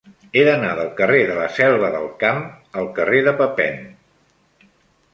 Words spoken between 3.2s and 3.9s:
de Papin.